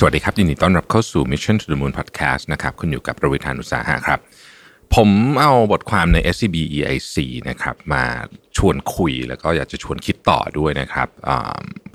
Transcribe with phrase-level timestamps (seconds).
[0.00, 4.20] สวัสดีครับยินดีต้อนรับเข้าสู่ Mission to the Moon Podcast นะครับคุณอยู่กับประวิธานอุตสาหะครับ
[4.94, 5.10] ผม
[5.40, 7.16] เอาบทความใน SCB EIC
[7.48, 8.04] นะครับมา
[8.56, 11.08] ชวนคุยแล้วก็อยากจะชวนคิดต่อด้วยนะครับ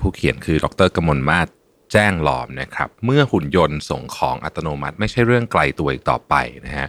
[0.00, 1.48] ผู้เขียนคือดรกมลมาศ
[1.92, 6.34] แจ้งหลอมนะครับ เมื่อหุ่นยนต์ส่งของอัตโนมัติ ไม่ใช่เรื่องไกลตัวอีกต่อไป
[6.66, 6.86] นะฮะ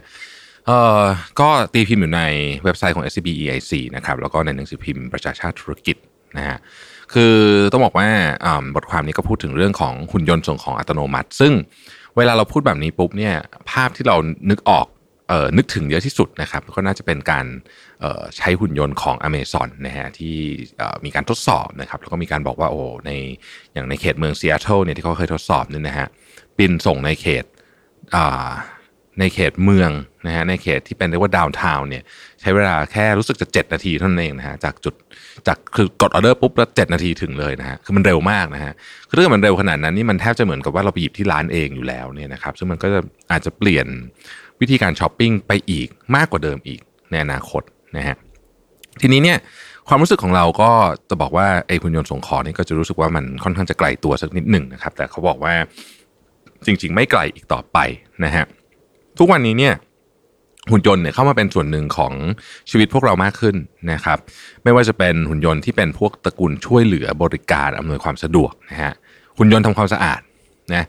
[0.66, 1.02] เอ่อ
[1.40, 2.22] ก็ตีพิมพ์อยู่ใน
[2.64, 5.96] เว็บไซต์ของ SCB EIC นะครับแล้วก็ในหนังสือพิมพ์ประชาชาติธุรกิจ
[6.38, 6.58] นะฮะ
[7.14, 7.34] คือ
[7.72, 8.08] ต้องบอกว่า
[8.76, 11.52] บทความนี้ก็พูดถึงเรื่องของหุ่นยนต์ส่งของอัตโนมัติ ซึ่ง
[12.16, 13.34] เวลาเราพูดแบบนี้ปุ๊บเนี่ย
[13.70, 14.16] ภาพที่เรา
[14.50, 14.86] นึกออก
[15.28, 17.46] เออนึกถึงเยอะที่สุดนะครับก็น่าจะเป็นการ
[18.36, 20.36] ใช้หุ่นยนต์ของ Amazon นะฮะที่
[21.04, 23.10] มีการทดสอบนะครับแล้วก็มีการบอกว่าโอ้ใน
[23.72, 26.08] อย่างในเขตเมืองซีแอตเทิลเนี่ยที่เขาเคยทดสอบนี่นะฮะ
[26.58, 27.44] บินส่งในเขต
[29.20, 29.90] ในเขตเมือง
[30.26, 32.02] นะฮะในเขตที่เป็นเรียกว่า downtown เนี่ย
[32.40, 34.94] ใช้เวลาแค่รู้สึกจะ 7 นาทีเท่านั้นเองนะฮะจากจุด
[35.46, 38.72] จากคือกดออเดอร์ปุ๊บแล้ว7นาทีถึงเลยนะฮะคือมันเร็วมากนะฮะ
[39.08, 43.00] คือเรื่องมันเร็วขนาดนั้นนี่มันแทบจะเหมือนกับว่าเราไปหยิบที่ร้านเองอยู่แล้วเนี่ยนะครับซึ่งมันก็จะ
[43.30, 43.86] อาจจะเปลี่ยน
[44.60, 46.80] วิธีการช้อปปิ้งไปอีกมากกว่าเดิมอีก
[47.10, 47.62] ในอนาคต
[47.96, 48.16] นะฮะ
[49.00, 49.38] ทีนี้เนี่ย
[49.88, 50.70] ความรู้สึกของเราก็
[51.10, 55.54] จะบอกว่าไอ้หุ่นยนต์ส่งของนี่ก็จะรู้สึกว่ามันค่อนข้างจะไกลตัวสักนิดหนึ่งนะครับแต่เขาบอกว่า
[56.66, 57.78] จริง ๆ ไม่ไกลอีกต่อไป
[58.24, 58.44] นะฮะ
[59.18, 59.74] ทุกวันนี้เนี่ย
[60.70, 62.12] หุ่นยนต์เนี่ยเข้ามาเป็นส่วนหนึ่งของ
[62.70, 63.56] ชีวิตพวกเรามากขึ้น
[63.92, 64.18] นะครับ
[64.64, 68.92] ไม่ว่าจะเป็นหุ่นยนต์ที่เป็นพวกตระกูลช่วยเหลือบริการอำนวยความสะดวกนะฮะ
[69.38, 70.20] หุ่นยนต์ทำความสะอาด
[70.74, 70.84] นะ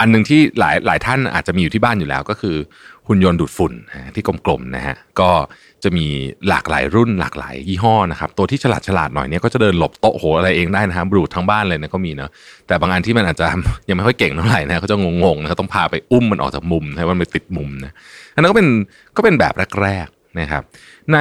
[0.00, 2.56] อันหนึ่งที่หลายหลายท่านอาจจะมีอยู่ที่บ้านอยู่แล้วก็คือ
[3.08, 3.72] หุ่นยนต์ดูดฝุ่น
[4.14, 5.30] ที่กลมๆนะฮะก็
[5.84, 6.06] จะมี
[6.48, 12.30] หลากหลายรุ่นหลากหลายยี่ห้อนะครับตัวที่ฉลาดฉลาดหน่อยเนี่ยก็จะเดินหลบโต๊ะโหอะไรเองได้นะครับดูดทั้งบ้านเลยนะก็มีเนาะ
[12.66, 13.46] แต่บางอันที่มันอาจจะ
[13.88, 17.92] ยังไม่ค่อยเก่งเท่าไหร่นะเขาจะงงๆนะต้องพาไปอุ้มมันออกจากมุมนะมันไปติดมุมนะ
[18.34, 18.68] อันนั้นก็เป็น
[19.16, 20.62] ก็เป็นแบบแรกๆนะครับ
[21.12, 21.18] ใน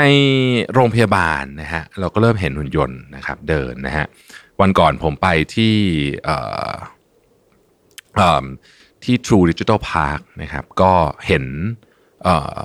[0.74, 4.06] โรงพยาบาลนะฮะเราก็เริ่มเห็นหุ่นยนต์นะครับเดินนะฮะ
[4.62, 5.76] วันก่อนผมไปที่
[6.24, 6.38] เอ่
[6.70, 6.74] อ
[9.04, 10.92] ที่ True Digital Park นะครับก็
[11.28, 11.46] เห็น
[12.24, 12.56] เอ่อ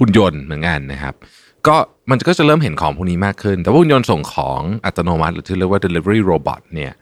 [0.00, 1.14] หุ่นยนต์เหมือนกันนะครับ
[1.66, 1.76] ก็
[2.10, 6.92] มันก็จะเริ่มเห็นของพวกนี้มากขึ้น แต่ว่าหุ่นยนต์ส่งของอัตโนมัติ หรือที่เรียกว่า delivery robot เนี่ย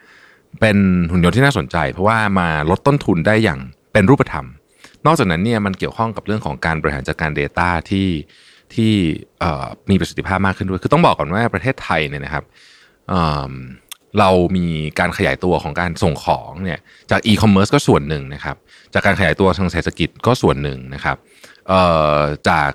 [0.61, 0.77] เป็น
[1.11, 3.61] หุ่นยนต์ที่น่าสนใจ เพราะว่ามาลดต้นทุนได้อย่าง
[3.93, 4.47] เป็นรูปธรรม
[5.07, 8.09] นอกจากนั้นเนี่ยมันเกี่ยวข้องกับเรื่องของการบริหารจัดการ Data ที่
[8.75, 8.93] ที่
[9.91, 12.45] มีประสิทธิภาพมากขึ้นด้วย คือต้องบอกก่อนว่าประเทศไทยเนี่ยนะครับ
[13.09, 14.67] เเรามี
[14.99, 16.79] การขยายตัวของการส่งของเนี่ย
[17.11, 18.57] จากอีคอมเมิร์ซก็ส่วนหนึ่งนะครับ
[18.95, 21.17] จากการขยายตัวทางเศรษฐกิจก็ส่วนหนึ่งนะครับ
[22.49, 22.71] จาก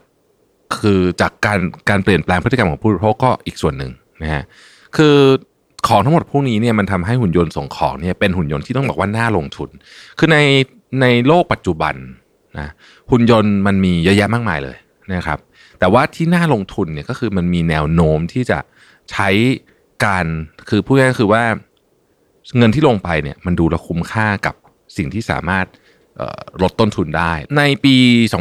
[0.77, 1.59] คือจากการ
[1.89, 3.91] การเปลี่ยนแปลงพฤติกรรมของผู้บริโภคก็อีกส่วนหนึ่ง
[4.23, 4.43] นะฮะ
[4.97, 5.15] คือ
[5.87, 9.69] ของทั้งหมดพวกนี้เนี่ยมันทำให้หุ่นยนต์ส่งของเนี่ยเป็นหุ่นยนต์ที่ต้องบอกว่าน่าลงทุน
[10.17, 10.37] คือใน
[11.01, 11.95] ในโลกปัจจุบัน
[12.59, 12.69] นะ
[13.11, 14.77] หุ่นยนต์มันมีเยอะแยะมากมายเลย
[15.13, 15.39] นะครับ
[15.79, 18.59] แต่ว่าที่น่าลงทุนเนี่ยก็คือมันมีแนวโน้มที่จะ
[19.11, 19.29] ใช้
[20.05, 20.25] การ
[20.69, 21.43] คือพูดง่ายๆคือว่า
[22.57, 24.55] เงินที่ลงไปเนี่ยมันดูแลคุ้มค่ากับ
[24.97, 25.65] สิ่งที่สามารถ
[26.61, 27.95] ลดต้นทุนได้ ในปี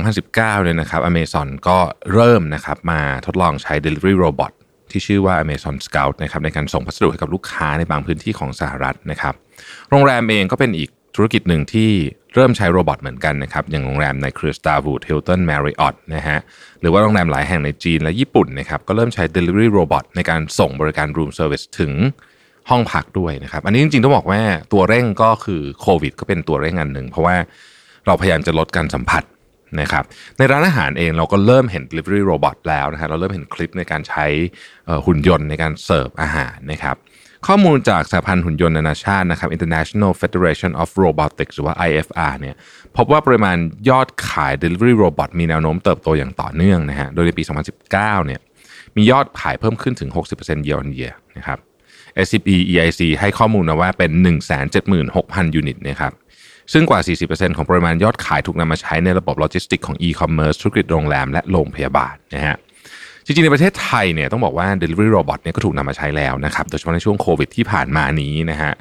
[0.05, 1.79] 2019เนี่ยนะครับ Amazon ก็
[2.13, 4.53] เริ่มนะครับมาทดลองใช้ Delivery Robot
[4.91, 9.35] ที่ชื่อว่า Amazon Scout นะครับในการส่งพัสดุให้กับลูกค้าในบางพื้นที่ของสหรัฐนะครับ
[9.91, 11.91] โรงแรมเองก็เป็นอีกธุรกิจหนึ่งที่
[12.35, 16.39] เริ่มใช้โรบอทเหมือนกันนะครับ อย่างโรงแรมในเครือ Starwood Hilton Marriott นะฮะ
[16.81, 21.93] หรือว่าโรงแรมหลายแห่งในจีนและญี่ปุ่นนะครับก็เริ่มใช้ Delivery Robot ในการส่งบริการ Room Service ถึง
[22.71, 24.41] ห้องพักด้วยนะครับ อันนี้จริงๆต้องบอกว่า
[24.73, 27.37] ตัวเร่งก็คือโควิด ก็เป็นตัวเร่งอันหนึ่งเพราะว่า
[28.07, 29.25] เราพยายามจะลดการสัมผัส
[29.81, 30.05] นะครับ
[30.39, 34.27] ในร้านอาหารเองเราก็เริ่มเห็น delivery robot แล้วนะฮะเราเริ่มเห็นคลิปในการใช้
[35.07, 36.97] หุ่นยนต์ในการเสิร์ฟอาหารนะครับ
[37.47, 42.55] ข้อมูลจากสหพันธ์หุ่นยนต์นานาชาตินะครับ International Federation of Robotics หรือว่า IFR เนี่ย
[42.97, 43.57] พบว่าปริมาณ
[43.91, 47.43] ยอดขาย Delivery Robot มีแนวโน้มเติบโตอย่างต่อเนื่องนะฮะโดยในปี
[47.85, 48.41] 2019เนี่ย
[48.97, 51.59] มียอดขายเพิ่มขึ้นถึง 60% year on year นะครับ
[52.25, 54.11] SCP EIC ให้ข้อมูลมาว่าเป็น
[54.85, 56.13] 176,000 unit นะครับ
[56.73, 62.57] ซึ่งกว่า 40%ของปริมาณยอดขายถูกนำมาใช้ในระบบโลจิสติกของ e-commerce ธุรกิจโรงแรมและโรงพยาบาลนะฮะ
[63.25, 68.73] จริงๆ ในประเทศไทยเนี่ยต้องบอกว่า delivery robot เนี่ยก็ถูกนำมาใช้แล้วนะครับโดยเฉพาะในช่วงโควิดที่ผ่านมานี้นะฮะ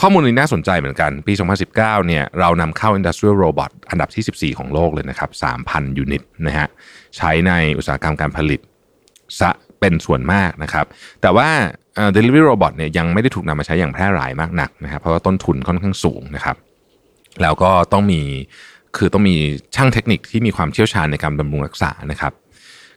[0.00, 1.32] ข้อมูลนี้น่าสนใจเหมือนกัน ปี
[1.70, 5.30] 2019 เนี่ยเรานำเข้า industrial robot อันดับที่ 14 ของโลกเลยนะครับ
[5.64, 6.66] 3,000 unit นะฮะ
[7.16, 8.60] ใช้ในอุตสาหกรรมการผลิต
[9.40, 9.50] ซะ
[9.80, 10.86] เป็นส่วนมากนะครับ
[11.22, 11.50] แต่ว่า
[11.96, 16.56] เอ่อ delivery robot เนี่ยยังไม่ได้ถูกนำมาใช้อย่างแพร่หลายมากนักนะครับเพราะว่าต้นทุนค่อนข้างสูงนะครับ
[17.42, 18.20] แล้วก็ต้องมี
[18.96, 19.36] คือต้องมี
[19.76, 22.32] ช่างเทคนิคที่มีความเชี่ยวชาญในการบำรุงรักษานะครับ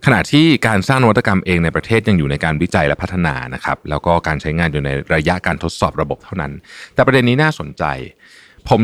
[0.05, 6.51] ขณะที่การสร้างนวัตกรรมเองในประเทศยังอยู่ในการวิจัยและพัฒนานะครับ แล้วก็การใช้งานอยู่ในระยะการทดสอบระบบเท่านั้น
[6.93, 7.83] แต่ประเด็นนี้น่าสนใจ
[8.69, 8.81] ผม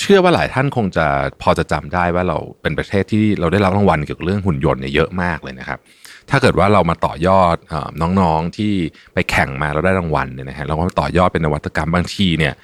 [0.00, 1.06] เชื่อว่าหลายท่านคงจะ
[1.42, 5.78] พอจะจำได้ว่าเราเป็นประเทศที่เราได้รับรางวัลเกี่ยวกับเรื่องหุ่นยนต์เนี่ยเยอะมากเลยนะครับ
[6.30, 7.56] ถ้าเกิดว่าเรามาต่อยอด
[8.20, 8.72] น้องๆที่
[9.14, 12.54] ไปแข่งมาแล้วได้รางวัลเนี่ยนะฮะเราก็ต่อยอดเป็นนวัตกรรมบางทีเนี่ย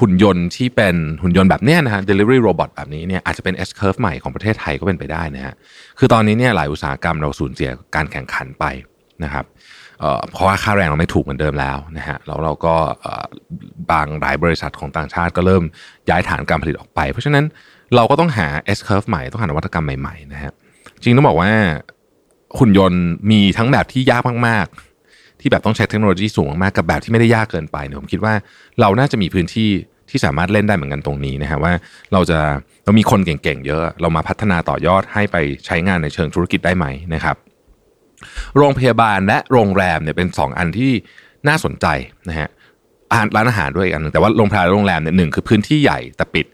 [0.00, 5.54] หุ่นยนต์ที่เป็นหุ่นยนต์แบบเนี้ยนะฮะ delivery robot แบบนี้เนี่ยอาจจะเป็น S curve ใหม่ของประเทศไทยก็เป็นไปได้นะฮะ
[5.98, 8.64] คือตอนนี้เนี่ยหลายอุตสาหกรรมเราสูญเสียการแข่งขันไป
[9.24, 9.44] นะครับ
[10.32, 12.74] เพราะว่าค่าแรงเราไม่ถูกเหมือนเดิมแล้วนะฮะแล้วเราก็
[13.90, 15.62] บางหลายบริษัทของต่างชาติก็เริ่ม
[16.08, 17.44] ย้ายฐานการผลิตออกไป เพราะฉะนั้น
[17.94, 20.52] เราก็ต้องหา S curve ใหม่ต้องหานวัตกรรมใหม่ๆนะฮะ
[21.02, 21.50] จริงต้องบอกว่า
[22.58, 28.34] หุ่นยนต์มีทั้งแบบที่ยากมากๆ ที่แบบต้องใช้เทคโนโลยีสูงมากๆกับแบบที่ไม่ได้ยากเกินไปเนี่ยผมคิดว่า
[28.80, 29.70] เราน่าจะมีพื้นที่
[30.10, 31.72] ที่สามารถเล่นได้เหมือนกันตรงนี้นะฮะว่า
[32.12, 32.38] เราจะ
[32.84, 35.36] เรามีคนเก่งๆเยอะ เรามาพัฒนาต่อยอดให้ไป
[35.66, 37.36] ใช้งานในเชิงธุรกิจได้ไหมนะครับ
[38.56, 40.92] โรงพยาบาลและโรงแรมเนี่ยเป็น 2 อันที่
[41.48, 41.86] น่าสนใจ
[42.28, 42.48] นะฮะ
[43.10, 46.46] อาหารร้านอาหารด้วยอันนึงแต่ว่าโรงพยาบาลโรงแรมเนี่ยหนึ่งคือพื้นที่ใหญ่แต่ปิด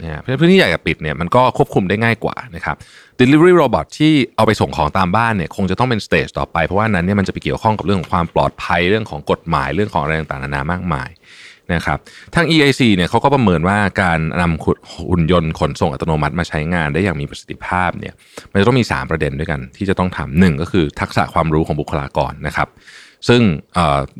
[0.00, 2.76] นะฮะพื้นที่ใหญ่กับปิดเนี่ยมันก็ควบคุมได้ง่ายกว่านะครับ
[3.20, 11.10] delivery robot ที่เอาไปส่งของตามบ้านเนี่ยคงจะต้องเป็นสเตจต่อไป เพราะว่านั้นเนี่ยมันจะไปเกี่ยวข้องกับเรื่องของความปลอดภัยเรื่องของกฎหมายเรื่องของอะไรต่างๆนานามากมาย
[11.74, 11.98] นะครับ
[12.34, 14.64] ทาง EIC เนี่ยเขาก็ประเมินว่าการนำ
[15.10, 18.14] หุ่นยนต์ขนส่งอัตโนมัติมาใช้งานได้อย่างมีประสิทธิภาพเนี่ย
[18.50, 22.68] มันจะต้องมี 3 ประเด็นด้วยกันที่จะต้องทำหนึ่งก็คือทักษะความรู้ของบุคลากรนะครับ
[23.28, 23.40] ซึ่ง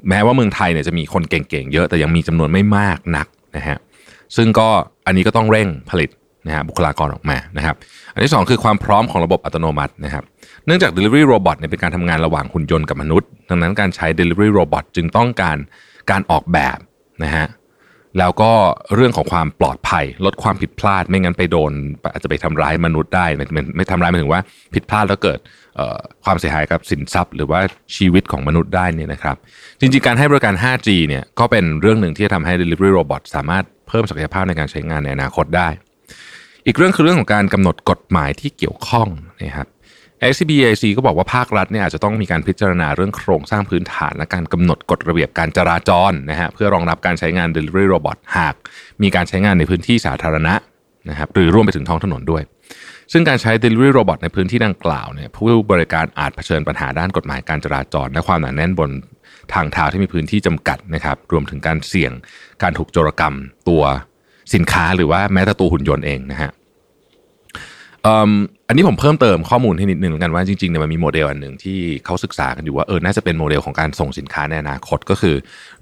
[0.08, 3.78] แม้ว่าเมืองไทยเนี่ยจะมีคนเก่งๆเยอะแต่ยังมีจำนวนไม่มากนักนะฮะ
[4.36, 4.68] ซึ่งก็
[5.06, 6.10] อันนี้ก็ต้องเร่งผลิต
[6.46, 7.76] นะฮะบุคลากรออกมานะครับ
[8.14, 10.24] อันที่ 2 คือความพร้อมของระบบอัตโนมัตินะครับ
[10.66, 15.56] เนื่องจาก Delivery Robot เนี่ยเป็นการทำงานระหว่างหุ่นยนต์กับมนุษย์ ดังนั้นการใช้ Delivery Robot จึงต้องการ
[16.10, 16.78] การออกแบบ
[17.24, 17.46] นะฮะ
[18.18, 18.52] แล้วก็
[18.94, 21.72] เรื่องของความปลอดภัย ลดความผิดพลาดไม่งั้นไปโดน
[22.12, 24.42] อาจจะไปทำร้ายมนุษย์ได้ไม่ไม่ทำร้ายหมายถึงว่า
[24.74, 25.38] ผิดพลาดแล้วเกิด
[26.24, 27.60] ความเสียหายกับสินทรัพย์ หรือว่า
[27.96, 29.36] ชีวิตของมนุษย์ได้นี่นะครับ
[29.80, 35.68] จริงๆการให้บริการ 5G เนี่ยก็เป็นเรื่องหนึ่งที่จะทำให้ delivery robot สามารถเพิ่มศักยภาพในการใช้งานในอนาคตได้
[36.68, 39.08] อีกเรื่องคือเรื่องของการกำหนดกฎหมายที่เกี่ยวข้อง
[39.42, 39.68] นะครับ
[40.34, 48.54] SBAC ก็บอกว่าภาครัฐเนี่ยอาจจะต้องมีการพิจารณาเรื่องโครงสร้างพื้นฐาน และการกำหนดกฎระเบียบการจราจรนะฮะเพื่อรองรับการใช้งาน Delivery Robot หาก
[49.02, 50.54] มีการใช้งานในพื้นที่สาธารณะ
[51.10, 52.42] นะครับหรือร่วมไปถึงท้องถนนด้วย
[53.12, 58.90] ซึ่งการใช้ Delivery Robot ในพื้นที่ดังกล่าวเนี่ยผู้บริการอาจเผชิญปัญหาด้านกฎหมายการจราจร และความหนาแน่นบน
[59.54, 62.12] ทางเท้าที่มีพื้นที่จำกัดนะครับรวมถึงการเสี่ยง
[62.62, 63.34] การถูกโจรกรรม
[63.70, 63.84] ตัว
[64.54, 66.50] สินค้าหรือว่าแม้แต่ตัวหุ่นยนต์เองนะฮะ
[68.68, 75.36] อันนี้ผมเพิ่มเติมข้อมูลให้นิดนึงกันว่าจริงๆเนี่ยมันมีโมเดลอันหนึ่งที่เขาศึกษากันอยู่ว่าเออน่าจะเป็นโมเดลของการส่งสินค้าในอนาคตก็คือ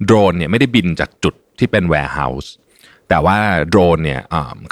[0.05, 2.49] โดรนเนี่ยไม่ได้บินจากจุดที่เป็น warehouse
[3.09, 3.37] แต่ว่า
[3.69, 4.21] โดรนเนี่ย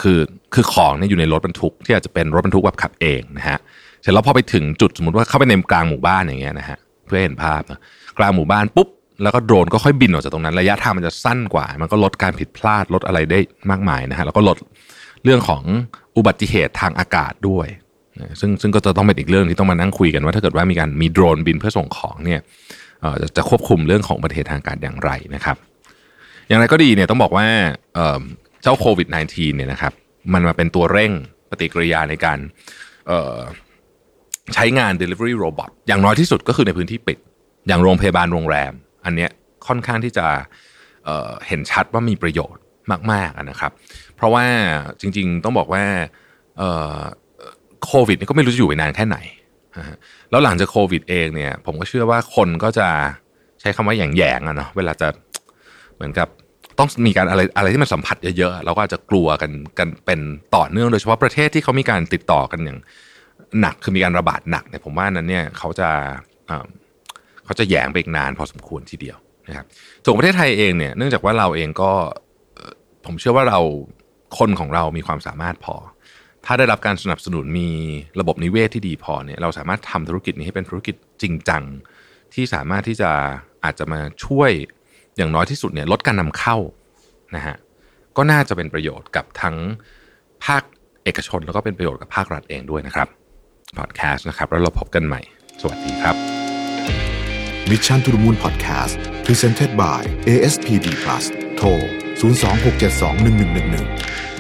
[0.02, 0.20] คือ
[0.54, 3.60] คือของเนี่ยอยู่ในรถบรรทุก ที่อาจจะเป็นรถบรรทุกแบบขับเองนะฮะ
[4.02, 7.80] เสร็จแล้วพอไปถึงจุดสมมติว่าเข้าไปในกลางหมู่บ้านอย่างเงี้ยนะฮะเพื่อเห็นภาพนะ
[8.18, 8.90] กลางหมู่บ้านปุ๊บ
[9.24, 14.58] แล้วก็โดรนก็ค่อยบินออกจากตรงนั้น ระยะทางมันจะสั้นกว่า มันก็ลดการผิดพลาดลดอะไรได้มากมายนะฮะแล้วก็ลด
[15.26, 15.64] เรื่องของ
[16.18, 17.68] อุบัติเหตุทางอากาศด้วย
[18.40, 22.40] ซึ่งซึ่งก็จะต้องเป็นอีกเรื่องที่ต้องมานั่งคุยกันว่าถ้าเกิดว่ามีการมีโดรนบินเพื่อส่งของเนี่ย
[23.22, 25.58] จะจะควบคุมเรื่องของอุบัติเหตุทางอาการอย่างไรนะครับ
[26.48, 27.46] อย่างไรก็ดีเนี่ยต้องบอกว่า
[28.64, 29.94] เจ้าโควิด -19 เนี่ยนะครับ
[30.34, 31.12] มันมาเป็นตัวเร่ง
[31.50, 32.38] ปฏิกิริยาในการ
[34.54, 37.18] ใช้งาน Delivery Robot อย่างน้อยที่สุดก็คือในพื้นที่ปิด
[37.68, 38.74] อย่างโรงพยาบาลโรงแรม
[39.06, 39.32] อันเนี้ย
[39.68, 40.28] ค่อนข้างที่จะ
[41.06, 42.62] เเห็นชัดว่ามีประโยชน์
[43.12, 43.72] มากๆนะครับ
[44.16, 44.46] เพราะว่า
[45.02, 45.84] จริง ๆ ต้องบอกว่า
[47.86, 49.18] โควิดนี่ก็ไม่รู้จะอยู่ไปนานแค่ไหน
[50.30, 52.88] แล้วหลังจากโควิดเองเนี่ย ผมก็เชื่อว่าคนก็จะ
[53.62, 55.08] ใช้คำว่าอย่างแยงอะเนาะเวลาจะ
[55.96, 56.28] เหมือนกับ
[56.80, 60.20] ต้องมีการอะไรอะไรที่มันสัมผัสเยอะๆเราก็อาจจะกลัวกันกันเป็น
[60.56, 62.80] ต่อเนื่องโดยเฉพาะประเทศที่เขามีการติดต่อกันอย่าง
[63.62, 65.90] หนักคือมีการระบาดหนักเนี่ยผมว่านั้นเนี่ยเขาจะ
[67.46, 69.66] เขาจะแยงไปอีกนานพอสมควรทีเดียวนะครับ
[70.04, 71.92] ส่วนประเทศไทยเองเนี่ยเนื่องจากว่าเราเองก็
[73.06, 73.60] ผมเชื่อว่าเรา
[74.38, 75.76] คนของเรามีความสามารถพอ
[76.46, 77.70] ถ้าได้รับการสนับสนุนมี
[78.20, 81.64] ระบบนิเวศที่ดีพอเนี่ยเราสามารถทำธุรกิจนี้ให้เป็นธุรกิจจริงจัง
[82.34, 83.12] ที่สามารถที่จะ
[83.64, 84.52] อาจจะมาช่วย
[85.18, 86.58] อย่างน้อยที่สุดเนี่ยลดการนำเข้า
[87.36, 87.56] นะฮะ
[88.18, 89.56] ก็น่าจะเป็นประโยชน์กับทั้ง
[90.46, 90.64] ภาค
[91.04, 93.08] เอกชน แล้วก็เป็นประโยชน์กับภาครัฐเองด้วยนะครับ
[93.78, 95.22] พอดแคสต์นะครับ แล้วเราพบกันใหม่
[95.62, 96.16] สวัสดีครับ
[97.70, 98.96] Mission to the Moon Podcast
[99.26, 101.26] Presented by ASPD Plus
[101.58, 104.35] โทร 026721111